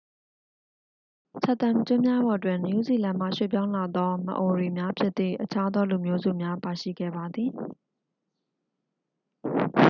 [1.43, 6.31] chatham ကျွန်းများပေါ်တွင် နယူးဇီလန်မှ ရွှေ့ပြောင်းလာသော မအိုရီ များဖြစ်သည့် အခြားသောလူမျိုးစု
[6.63, 7.51] ပါရှိခဲ့ပါသည်